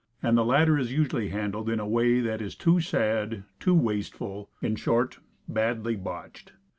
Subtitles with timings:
[0.23, 4.49] And the latter is usually handled in a way that is too sad, too wasteful;
[4.63, 6.53] itf short, badly botched.